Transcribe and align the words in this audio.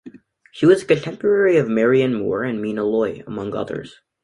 She 0.51 0.65
was 0.65 0.81
a 0.81 0.85
contemporary 0.87 1.57
of 1.57 1.69
Marianne 1.69 2.15
Moore 2.15 2.43
and 2.43 2.59
Mina 2.59 2.83
Loy, 2.83 3.21
among 3.27 3.53
others. 3.55 4.01